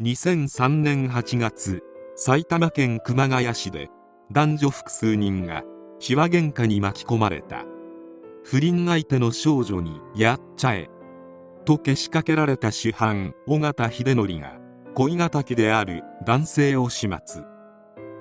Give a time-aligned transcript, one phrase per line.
[0.00, 1.82] 2003年8月
[2.14, 3.90] 埼玉県熊谷市で
[4.30, 5.64] 男女複数人が
[5.98, 7.64] 火話喧嘩に巻き込まれた。
[8.44, 10.88] 不倫相手の少女に「やっちゃえ」
[11.66, 14.60] とけしかけられた主犯尾形秀則が
[14.94, 17.42] 恋敵である男性を始末。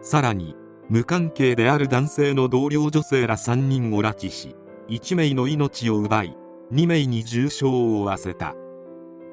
[0.02, 0.56] さらに
[0.90, 4.56] 無関係である男性の同僚女性ら3人を拉致し
[4.90, 6.36] 1名の命を奪い
[6.74, 8.56] 2名に重傷を負わせた。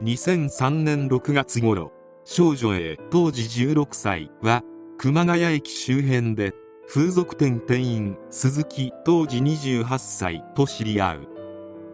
[0.02, 1.90] 2003年6月頃
[2.24, 4.62] 少女 A 当時16歳は
[4.98, 6.54] 熊谷駅周辺で
[6.88, 11.28] 風俗店店員鈴木当時28歳と知り合う。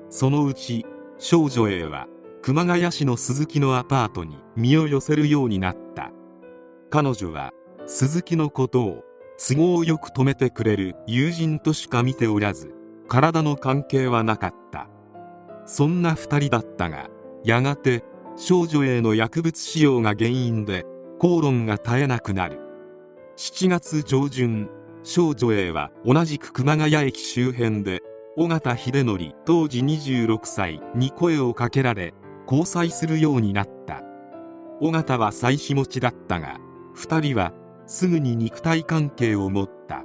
[0.08, 0.86] そのうち
[1.18, 2.06] 少女 A は
[2.42, 6.10] 熊谷市の鈴木のアパートに身を寄せるようになった。
[6.90, 7.52] 彼女は
[7.86, 9.04] 鈴木のことを
[9.36, 12.74] 都合よく止めてくれる友人としか見ておらず
[13.08, 14.88] 体の関係はなかった。
[15.66, 17.08] そんな2人だったが
[17.44, 18.04] やがて
[18.36, 20.84] 少女への薬物使用が原因で
[21.18, 22.60] 口論が絶えなくなる。
[23.36, 24.68] 7月上旬
[25.02, 28.00] 少女 A は同じく熊谷駅周辺で
[28.36, 32.14] 尾形秀則当時26歳に声をかけられ
[32.46, 34.02] 交際するようになった。
[34.80, 36.58] 尾形は妻子持ちだったが
[36.96, 37.52] 2人は
[37.86, 40.04] すぐに肉体関係を持った。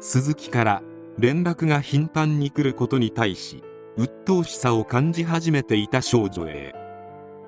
[0.00, 0.82] 鈴木から
[1.18, 3.64] 連絡が頻繁に来ることに対し
[3.96, 6.72] 鬱陶しさを感じ始めていた少女 A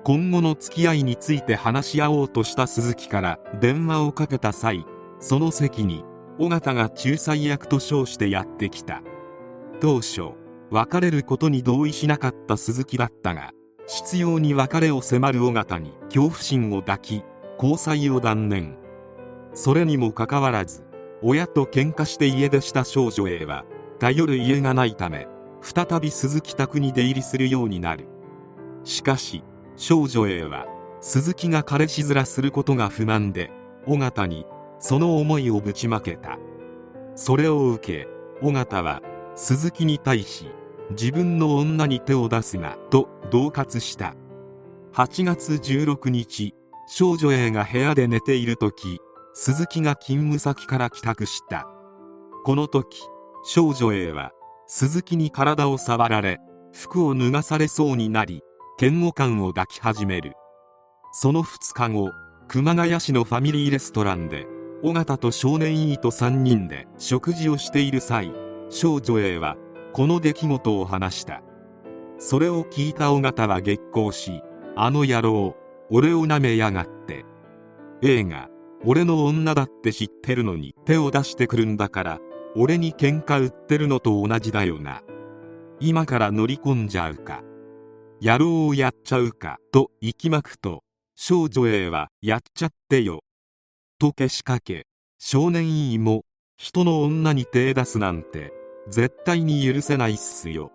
[0.03, 4.83] 今後の付き合いについて話し合おうとした鈴木から電話をかけた際
[5.19, 6.03] その席に
[6.39, 9.03] 尾形が仲裁役と称してやってきた。
[9.79, 10.31] 当初
[10.71, 13.51] 別れることに同意しなかった鈴木だったが
[13.85, 17.23] 執拗に別れを迫る尾形に恐怖心を抱き
[17.57, 18.77] 交際を断念。
[19.53, 20.83] それにもかかわらず
[21.21, 23.65] 親と喧嘩して家出した少女 A は
[23.99, 25.27] 頼る家がないため
[25.61, 28.07] 再び鈴木宅に出入りするようになる。
[28.83, 29.43] しかし
[29.83, 30.67] 少女 A は
[31.01, 33.49] 鈴木が彼氏面することが不満で
[33.87, 34.45] 尾形に
[34.77, 36.37] その思いをぶちまけた。
[37.15, 38.07] それを受け
[38.43, 39.01] 尾形は
[39.33, 40.51] 鈴木に対し
[40.91, 44.13] 自分の女に手を出すなと恫喝した。
[44.93, 46.53] 8月16日
[46.87, 48.99] 少女 A が部屋で寝ている時
[49.33, 51.67] 鈴木が勤務先から帰宅した。
[52.45, 53.01] この時
[53.43, 54.31] 少女 A は
[54.67, 56.39] 鈴木に体を触られ
[56.71, 58.43] 服を脱がされそうになり
[58.79, 60.33] 嫌悪感を抱き始める
[61.11, 62.11] その2日後
[62.47, 64.47] 熊谷市のファミリーレストランで
[64.83, 68.31] 尾形と少年 E と3人で食事をしている際
[68.69, 69.55] 少女 A は
[69.93, 71.41] この出来事を話した
[72.17, 74.41] それを聞いた尾形は激高し
[74.75, 75.55] あの野郎
[75.89, 77.25] 俺を舐めやがって
[78.01, 78.49] A が
[78.83, 82.19] 俺の女だって知ってるのに手を出してくるんだから
[82.55, 85.03] 俺に喧嘩売ってるのと同じだよな
[85.79, 87.43] 今から乗り込んじゃうか
[88.23, 90.83] 野郎をやっちゃうかと息巻くと
[91.15, 93.21] 少女 A はやっちゃってよ。
[93.97, 94.85] とけしかけ
[95.17, 96.21] 少年 E も
[96.55, 98.53] 人の女に手出すなんて
[98.87, 100.71] 絶対に許せないっすよ。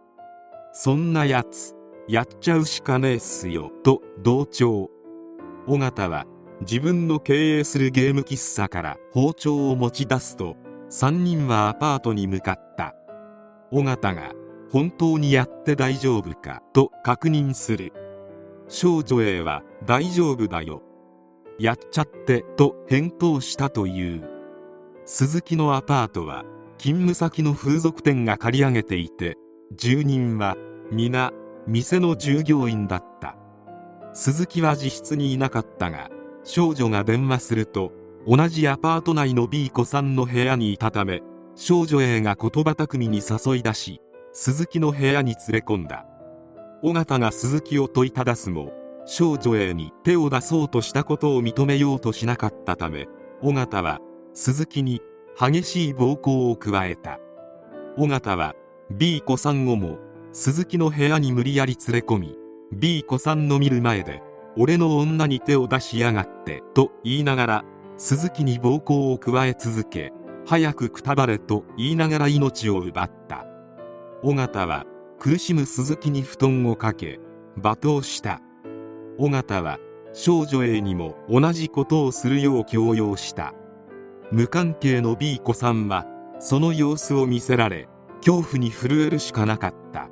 [0.72, 1.76] そんなやつ
[2.08, 4.90] やっちゃうしかねえっすよと同調。
[5.68, 6.26] 尾形は
[6.62, 10.56] 自分の経営するゲーム喫茶から包丁を持ち出すと
[10.90, 12.96] 3人はアパートに向かった。
[13.70, 14.32] 尾形が
[14.76, 16.62] 本当にやって大丈夫か？
[16.74, 17.94] と確認する。
[18.68, 20.82] 少女 A は大丈夫だよ。
[21.58, 24.28] やっちゃってと返答したという。
[25.06, 26.44] 鈴木のアパートは
[26.76, 29.38] 勤務先の風俗店が借り上げていて
[29.74, 30.58] 住人は
[30.92, 31.32] 皆
[31.66, 33.34] 店の従業員だった。
[34.12, 36.10] 鈴木は自室にいなかったが
[36.44, 37.92] 少女が電話すると
[38.26, 41.22] 同じアパート内の B 子さんの部屋にいたため
[41.54, 44.02] 少女 A が言葉巧みに誘い出し
[44.38, 46.04] 鈴木の部屋に連れ込んだ。
[46.82, 48.70] 尾形が鈴木を問いただすも
[49.06, 53.08] 少女 A に手を出そうとしたことを認めようとしなかったため
[53.40, 53.98] 尾形は
[54.34, 55.00] 鈴木に
[55.40, 57.18] 激しい暴行を加えた。
[57.96, 58.54] 尾形は
[58.90, 59.96] B 子さんをも
[60.32, 62.36] 鈴木の部屋に無理やり連れ込み
[62.72, 64.22] B 子さんの見る前で
[64.58, 67.64] 俺の女に手を出しやがってと言いながら
[67.96, 70.12] 鈴木に暴行を加え続け
[70.44, 73.46] 早くくたばれと言いながら命を奪った。
[74.22, 74.84] 尾形は
[75.18, 77.20] 苦しむ鈴木に布団をかけ
[77.58, 78.40] 罵倒した。
[79.18, 79.78] 尾形は
[80.12, 83.54] 少女 A にも同じことをするよう強要した。
[84.30, 86.06] 無関係の B 子さんは
[86.38, 87.88] その様子を見せられ
[88.24, 90.08] 恐怖に震えるしかなかった。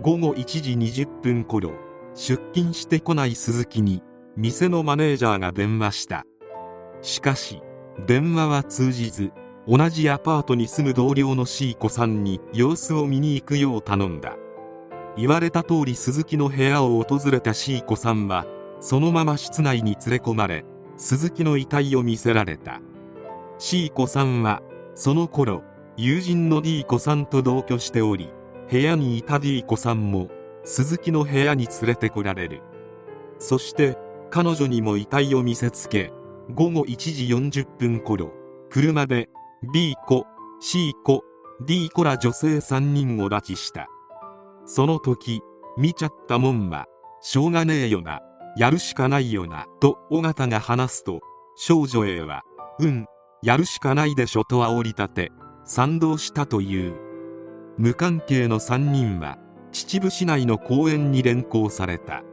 [0.00, 1.72] 午後1時20分頃
[2.14, 4.02] 出勤してこない鈴木に
[4.36, 6.24] 店のマネージャーが電話した。
[7.00, 7.60] しかし
[8.06, 9.32] 電話は通じず
[9.68, 14.36] 同じアパートに住む同僚の C 子さんに様子を見に行くよう頼んだ。
[15.16, 18.44] 言われた通り鈴木の部屋を訪れた C 子さんは
[18.80, 20.64] そのまま室内に連れ込まれ
[20.96, 22.80] 鈴木の遺体を見せられた。
[23.58, 24.62] C 子さんは
[24.96, 25.62] その頃
[25.96, 28.30] 友人の D 子さんと同居しており
[28.68, 30.28] 部屋にいた D 子さんも
[30.64, 32.62] 鈴木の部屋に連れてこられる。
[33.38, 33.96] そして
[34.30, 36.12] 彼女にも遺体を見せつけ
[36.52, 38.32] 午後1時40分頃
[38.68, 39.28] 車で
[39.70, 40.26] B 子
[40.60, 41.22] C 子
[41.64, 43.88] D 子ら女性3人を拉致した。
[44.66, 45.40] その時
[45.78, 46.86] 見ちゃったもんは
[47.20, 48.22] しょうがねえよな
[48.56, 51.20] やるしかないよなと尾形が話すと
[51.54, 52.42] 少女 A は
[52.80, 53.06] うん
[53.42, 55.32] やるしかないでしょと煽り立て
[55.64, 56.94] 賛同したという。
[57.78, 59.38] 無関係の3人は
[59.70, 62.24] 秩父市内の公園に連行された。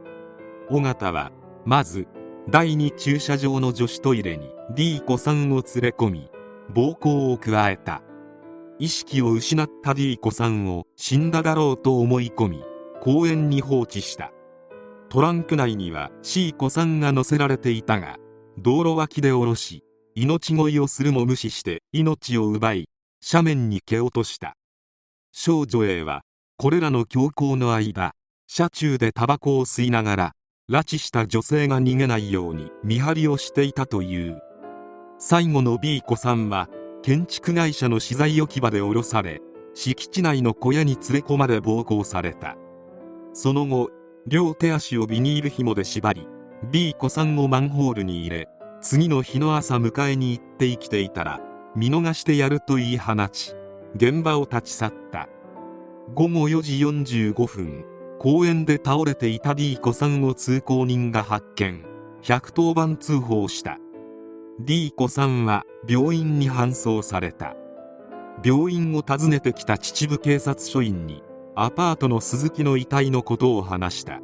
[0.68, 1.30] 尾形は
[1.64, 2.08] まず
[2.48, 6.29] 第2駐車場の女子トイレに D 子さんを連れ込み
[6.70, 8.02] 暴行を加えた。
[8.78, 12.64] 意識を失った D 子さんを死んだだろうと思い込み
[13.02, 14.32] 公園に放置した。
[15.10, 18.16] トランク内には C 子さんが乗せられていたが
[18.56, 19.82] 道路脇で下ろし
[20.14, 22.88] 命乞いをするも無視して命を奪い
[23.30, 24.54] 斜面に蹴落とした。
[25.32, 26.22] 少女 A は
[26.56, 28.12] これらの強行の間
[28.46, 30.32] 車中でタバコを吸いながら
[30.70, 34.40] 拉致した女性が逃げないように見張りをしていたという。
[35.22, 36.70] 最後の B 子さんは
[37.02, 39.42] 建築会社の資材置き場で降ろされ
[39.74, 42.56] 敷地内の小屋に連れ込まれ暴行された。
[43.34, 43.90] その後
[44.26, 46.26] 両手足をビニール紐で縛り
[46.70, 48.48] B 子さんをマンホールに入れ
[48.80, 51.40] 次の日の朝迎えに行って生きていたら
[51.76, 53.54] 見逃してやると言い放ち
[53.94, 55.28] 現場を立ち去った。
[56.14, 57.84] 午後4時45分
[58.18, 61.84] 公園で倒れていた D 子さんを通行人が発見。
[62.22, 63.78] 110番通報した。
[64.62, 67.56] D 子さんは病院に搬送された。
[68.44, 71.22] 病院を訪ねてきた秩父警察署員に
[71.54, 74.20] アパートの鈴木の遺体のことを話した。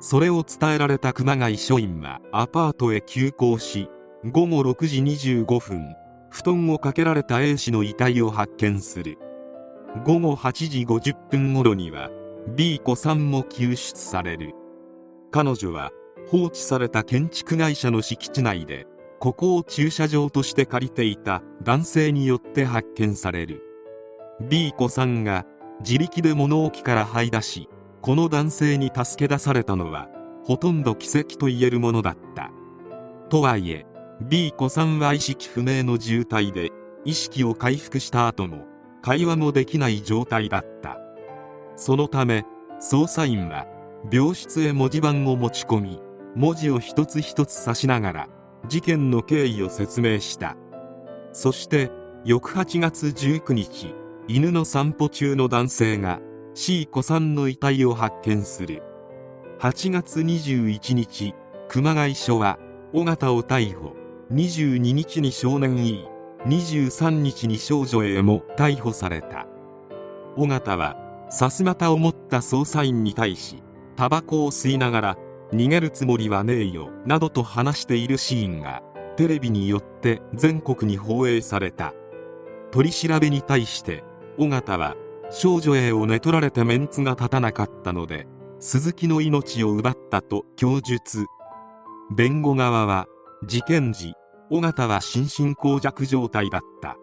[0.00, 3.88] それを伝えられた熊谷署員はアパートへ急行し
[4.24, 5.94] 午後6時25分
[6.28, 9.16] 布団をかけられた A 氏の遺体を発見する。
[10.04, 12.10] 午後8時50分頃には
[12.56, 14.54] B 子さんも救出される。
[15.30, 15.92] 彼女は
[16.28, 18.86] 放置された建築会社の敷地内で
[19.22, 23.62] ここを駐車場として借りていた男性によって発見される。
[24.50, 25.46] B 子さんが
[25.78, 27.68] 自力で物置から這い出し
[28.00, 30.08] この男性に助け出されたのは
[30.42, 32.50] ほとんど奇跡と言えるものだった。
[33.28, 33.86] とはいえ
[34.22, 36.72] B 子さんは意識不明の重体で
[37.04, 38.66] 意識を回復した後も
[39.02, 40.98] 会話もできない状態だった。
[41.76, 42.44] そのため
[42.80, 43.68] 捜査員は
[44.10, 46.00] 病室へ文字盤を持ち込み
[46.34, 48.28] 文字を一つ一つ指しながら
[48.68, 50.56] 事件の経緯を説明した。
[51.32, 51.90] そして
[52.24, 53.94] 翌8月19日
[54.28, 56.20] 犬の散歩中の男性が
[56.54, 58.82] C 子さんの遺体を発見する。
[59.58, 61.34] 8月21日
[61.68, 62.58] 熊谷署は
[62.92, 63.96] 尾形を逮捕。
[64.32, 66.06] 22日に少年 E
[66.46, 69.46] 23日に少女 A も逮捕された。
[70.36, 70.96] 尾形は
[71.30, 73.62] さすまたを持った捜査員に対し
[73.96, 75.16] タバコを吸いながら
[75.52, 78.82] 逃げるつもりはねえよなどと話しているシーンが
[79.16, 81.92] テレビによって全国に放映された。
[82.70, 84.02] 取り調べに対して
[84.38, 84.96] 尾形は
[85.30, 88.26] 少女 A を寝取られてメンツが立たなかったので
[88.60, 91.26] 鈴木の命を奪ったと供述。
[92.14, 93.06] 弁護側は
[93.46, 94.14] 事件時
[94.50, 96.96] 尾形は心神耗弱状態だった。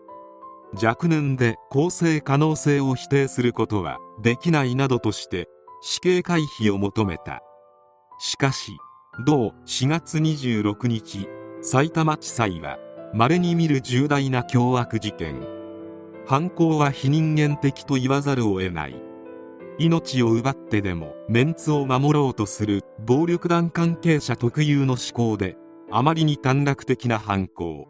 [0.81, 5.47] 若年で更生可能性を否定することはできないなどとして
[5.81, 7.43] 死刑回避を求めた。
[8.19, 8.77] しかし
[9.25, 11.29] 同4月26日
[11.61, 12.77] 埼玉地裁は
[13.13, 15.41] 稀に見る重大な凶悪事件。
[16.27, 19.01] 犯行は非人間的と言わざるを得ない。
[19.79, 25.55] 命を奪ってでもメンツを守ろうとする暴力団関係者特有の思考で
[25.89, 27.87] あまりに短絡的な犯行。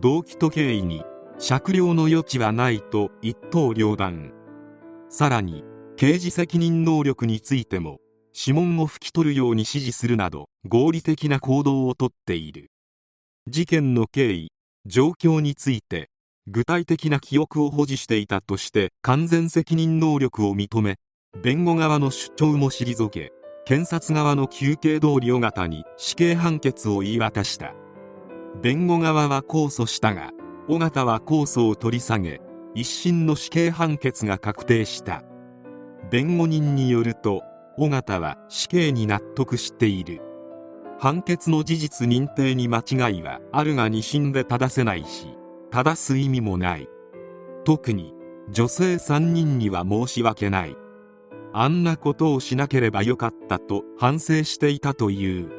[0.00, 1.04] 動機と経緯に
[1.38, 4.32] 酌量の余地はないと一刀両断。
[5.08, 5.64] さらに
[5.96, 8.00] 刑事責任能力についても
[8.38, 12.70] 指紋を拭き取るように指示するなど合理的な行動をとっている。
[13.48, 14.48] 事件の経緯
[14.84, 16.10] 状況について
[16.46, 20.96] 具体的な記憶を保持していたとして完全責任能力を認め
[21.42, 23.32] 弁護側の主張も退け
[23.64, 27.72] 検察側の求刑通り尾形に死刑判決を言い渡した。
[28.62, 30.30] 弁護側は控訴したが
[30.68, 32.40] 尾形は控訴を取り下げ
[32.74, 35.22] 一審の死刑判決が確定した。
[36.10, 37.42] 弁護人によると
[37.78, 40.22] 尾形は死刑に納得している。
[40.98, 45.36] 判決の事実認定に間違いはあるが二審で正せないし
[45.70, 46.88] 正す意味もない。
[47.64, 48.14] 特に
[48.50, 50.76] 女性3人には申し訳ない。
[51.52, 55.50] あんなことをしなければよかったと反省していたという。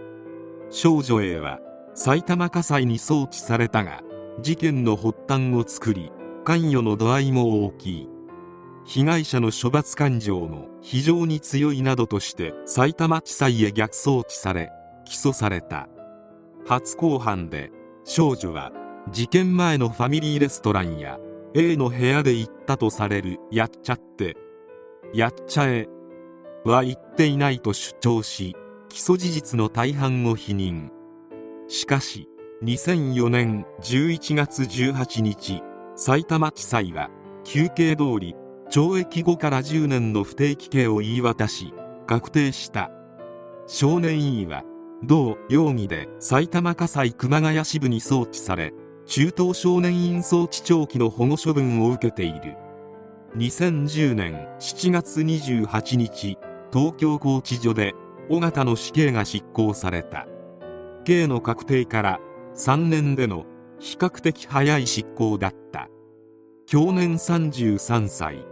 [0.70, 1.60] 少女 A は
[1.94, 4.02] 埼玉火災に送致されたが
[4.42, 6.12] 事件の発端を作り
[6.46, 8.17] 関与の度合いも大きい。
[8.88, 14.72] 被害者の処罰感情の非常に強いなどとして埼玉地裁へ逆送致され
[15.04, 15.90] 起訴された。
[16.66, 17.70] 初公判で
[18.06, 18.72] 少女は
[19.12, 21.20] 事件前のファミリーレストランや
[21.54, 24.38] A の部屋で行ったとされるやっちゃって
[25.14, 25.90] やっちゃえ
[26.64, 28.56] は言っていないと主張し
[28.88, 30.92] 起訴事実の大半を否認。
[31.68, 32.30] しかし
[32.64, 35.62] 2004年11月18日
[35.98, 37.10] 埼玉地裁は
[37.44, 38.36] 求刑通り
[38.70, 41.74] 懲役5から10年の不定期刑を言い渡し
[42.06, 42.92] 確定した。
[43.66, 44.64] 少年 E は
[45.04, 48.74] 同容疑で埼玉火災熊谷支部に送致され
[49.06, 52.56] 中等少年院送致長期の保護処分を受けている。
[53.36, 56.38] 2010年7月28日
[56.74, 57.94] 東京拘置所で
[58.30, 60.28] 尾形の死刑が執行された。
[61.06, 62.20] 刑の確定から
[62.56, 63.46] 3年での
[63.80, 65.88] 比較的早い執行だった。
[66.66, 68.46] 去年33歳。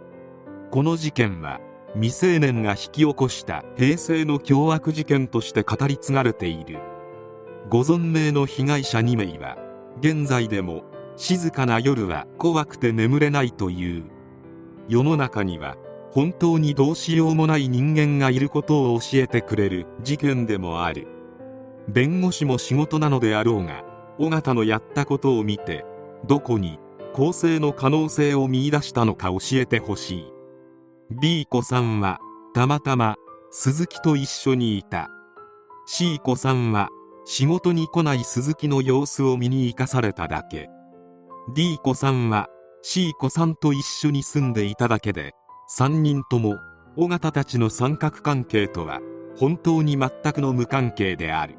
[0.72, 1.60] この事件は
[1.93, 6.79] 未成年が引き起こした平成の凶悪事件として語り継がれている。
[7.69, 9.57] ご存命の被害者2名は
[10.00, 10.84] 現在でも
[11.15, 14.03] 静かな夜は怖くて眠れないという。
[14.89, 15.77] 世の中には
[16.12, 21.07] 本当にどうしようもない人間がいることを教えてくれる事件でもある。
[21.88, 23.84] 弁護士も仕事なのであろうが
[24.17, 25.86] 尾形のやったことを見て
[26.25, 26.79] どこに
[27.13, 30.35] 更生の可能性を見いだしたのか教えてほしい。
[31.12, 32.17] B 子さんは
[32.55, 33.15] たまたま
[33.51, 35.09] 鈴木と一緒にいた。
[35.85, 36.89] C 子さんは
[37.25, 40.67] 仕事に来ない鈴木の様子を見に行かされただけ。
[41.53, 42.47] D 子さんは
[42.81, 45.33] C 子さんと一緒に住んでいただけで
[45.77, 46.55] 3人とも
[46.97, 49.00] 尾形たちの三角関係とは
[49.38, 51.55] 本当に全くの無関係である。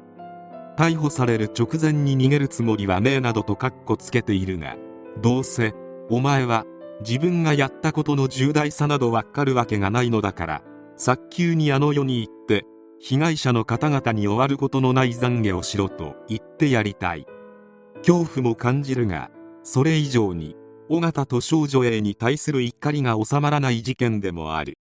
[0.77, 4.75] 逮捕される直前に逃げるつもりはねえなどとカッコつけているが
[5.21, 5.73] どうせ
[6.09, 6.65] お前は
[7.01, 10.63] 自分がやったことの重大さなどわかるわけがないのだから
[10.95, 12.65] 早急にあの世に行って
[12.99, 17.27] 被害者の方々に終わることのない懺悔をしろと言ってやりたい。
[17.97, 19.29] 恐怖も感じるが
[19.63, 20.55] それ以上に
[20.89, 24.77] 尾形と少女 A に対する怒りが収まらない事件でもある。